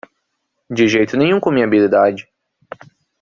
De 0.71 0.87
jeito 0.87 1.15
nenhum 1.15 1.39
com 1.39 1.51
minha 1.51 1.67
habilidade 1.67 2.27